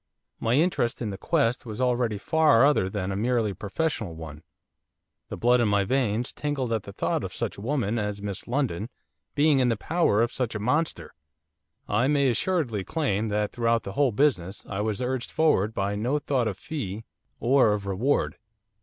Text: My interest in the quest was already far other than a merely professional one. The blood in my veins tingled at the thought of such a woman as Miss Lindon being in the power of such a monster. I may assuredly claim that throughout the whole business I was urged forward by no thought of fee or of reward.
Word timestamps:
My 0.39 0.55
interest 0.55 0.99
in 0.99 1.11
the 1.11 1.15
quest 1.19 1.63
was 1.63 1.79
already 1.79 2.17
far 2.17 2.65
other 2.65 2.89
than 2.89 3.11
a 3.11 3.15
merely 3.15 3.53
professional 3.53 4.15
one. 4.15 4.41
The 5.29 5.37
blood 5.37 5.61
in 5.61 5.67
my 5.67 5.83
veins 5.83 6.33
tingled 6.33 6.73
at 6.73 6.81
the 6.81 6.91
thought 6.91 7.23
of 7.23 7.35
such 7.35 7.55
a 7.55 7.61
woman 7.61 7.99
as 7.99 8.19
Miss 8.19 8.47
Lindon 8.47 8.89
being 9.35 9.59
in 9.59 9.69
the 9.69 9.77
power 9.77 10.23
of 10.23 10.31
such 10.33 10.55
a 10.55 10.59
monster. 10.59 11.13
I 11.87 12.07
may 12.07 12.31
assuredly 12.31 12.83
claim 12.83 13.27
that 13.27 13.51
throughout 13.51 13.83
the 13.83 13.93
whole 13.93 14.11
business 14.11 14.65
I 14.67 14.81
was 14.81 15.03
urged 15.03 15.29
forward 15.29 15.71
by 15.71 15.95
no 15.95 16.17
thought 16.17 16.47
of 16.47 16.57
fee 16.57 17.05
or 17.39 17.73
of 17.75 17.85
reward. 17.85 18.37